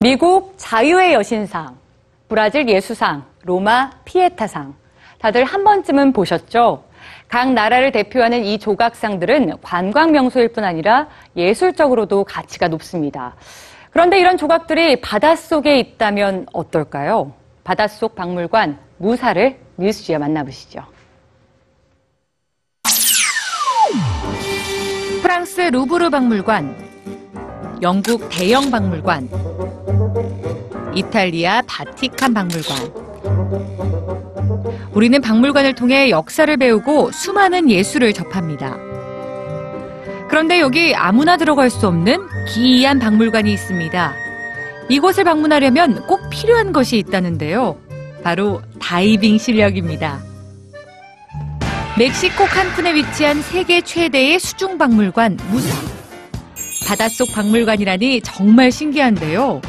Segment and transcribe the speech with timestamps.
[0.00, 1.76] 미국 자유의 여신상,
[2.28, 4.72] 브라질 예수상, 로마 피에타상.
[5.18, 6.84] 다들 한 번쯤은 보셨죠?
[7.26, 13.34] 각 나라를 대표하는 이 조각상들은 관광 명소일 뿐 아니라 예술적으로도 가치가 높습니다.
[13.90, 17.32] 그런데 이런 조각들이 바닷속에 있다면 어떨까요?
[17.64, 20.84] 바닷속 박물관 무사를 뉴스지에 만나보시죠.
[25.22, 29.28] 프랑스 루브르 박물관, 영국 대영 박물관,
[30.98, 32.76] 이탈리아 바티칸 박물관.
[34.92, 38.76] 우리는 박물관을 통해 역사를 배우고 수많은 예술을 접합니다.
[40.28, 42.18] 그런데 여기 아무나 들어갈 수 없는
[42.52, 44.14] 기이한 박물관이 있습니다.
[44.88, 47.78] 이곳을 방문하려면 꼭 필요한 것이 있다는데요.
[48.24, 50.18] 바로 다이빙 실력입니다.
[51.96, 55.74] 멕시코 칸쿤에 위치한 세계 최대의 수중 박물관 무사.
[56.88, 59.60] 바닷속 박물관이라니 정말 신기한데요.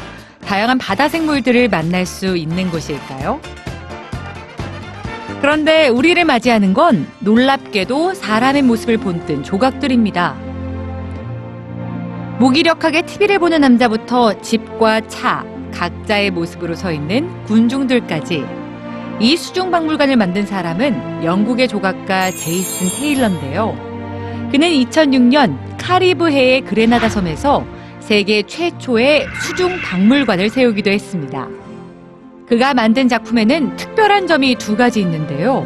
[0.50, 3.40] 다양한 바다 생물들을 만날 수 있는 곳일까요?
[5.40, 10.34] 그런데 우리를 맞이하는 건 놀랍게도 사람의 모습을 본뜬 조각들입니다.
[12.40, 18.44] 무기력하게 TV를 보는 남자부터 집과 차, 각자의 모습으로 서 있는 군중들까지
[19.20, 23.76] 이 수중 박물관을 만든 사람은 영국의 조각가 제이슨 테일러인데요.
[24.50, 27.64] 그는 2006년 카리브해의 그레나다 섬에서
[28.10, 31.46] 세계 최초의 수중 박물관을 세우기도 했습니다.
[32.48, 35.64] 그가 만든 작품에는 특별한 점이 두 가지 있는데요.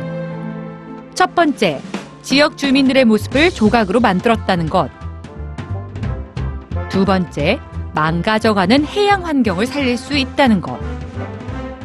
[1.14, 1.80] 첫 번째,
[2.20, 4.90] 지역 주민들의 모습을 조각으로 만들었다는 것.
[6.90, 7.58] 두 번째,
[7.94, 10.78] 망가져가는 해양 환경을 살릴 수 있다는 것.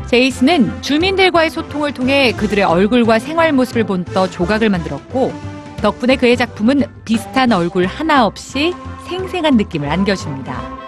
[0.07, 5.31] 제이슨은 주민들과의 소통을 통해 그들의 얼굴과 생활 모습을 본떠 조각을 만들었고,
[5.81, 8.73] 덕분에 그의 작품은 비슷한 얼굴 하나 없이
[9.07, 10.79] 생생한 느낌을 안겨줍니다.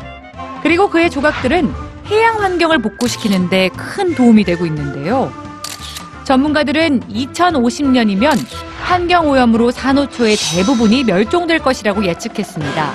[0.63, 1.73] 그리고 그의 조각들은
[2.07, 5.31] 해양 환경을 복구시키는데 큰 도움이 되고 있는데요.
[6.23, 8.37] 전문가들은 2050년이면
[8.83, 12.93] 환경 오염으로 산호초의 대부분이 멸종될 것이라고 예측했습니다.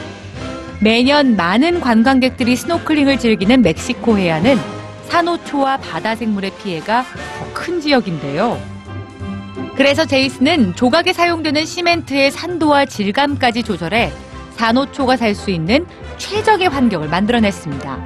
[0.81, 4.59] 매년 많은 관광객들이 스노클링을 즐기는 멕시코 해안은
[5.09, 7.05] 산호초와 바다 생물의 피해가
[7.39, 8.76] 더 큰 지역인데요.
[9.77, 14.11] 그래서 제이슨은 조각에 사용되는 시멘트의 산도와 질감까지 조절해
[14.57, 18.05] 산호초가 살 수 있는 최적의 환경을 만들어냈습니다.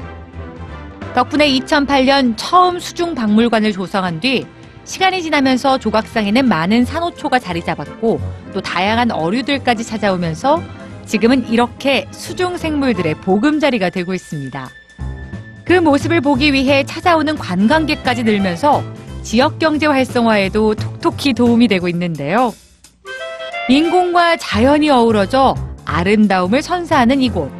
[1.14, 4.46] 덕분에 2008년 처음 수중 박물관을 조성한 뒤
[4.84, 8.20] 시간이 지나면서 조각상에는 많은 산호초가 자리 잡았고
[8.52, 10.60] 또 다양한 어류들까지 찾아오면서
[11.06, 14.70] 지금은 이렇게 수중 생물들의 보금자리가 되고 있습니다.
[15.64, 18.82] 그 모습을 보기 위해 찾아오는 관광객까지 늘면서
[19.22, 22.52] 지역 경제 활성화에도 톡톡히 도움이 되고 있는데요.
[23.68, 25.54] 인공과 자연이 어우러져
[25.84, 27.50] 아름다움을 선사하는 이곳.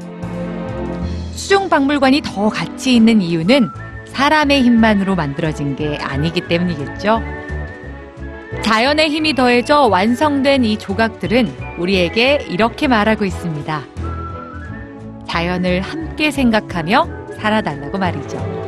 [1.33, 3.69] 수중 박물관이 더 가치 있는 이유는
[4.07, 7.23] 사람의 힘만으로 만들어진 게 아니기 때문이겠죠.
[8.63, 13.83] 자연의 힘이 더해져 완성된 이 조각들은 우리에게 이렇게 말하고 있습니다.
[15.29, 18.60] 자연을 함께 생각하며 살아달라고 말이죠.